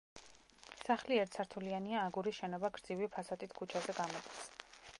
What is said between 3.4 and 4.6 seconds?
ქუჩაზე გამოდის.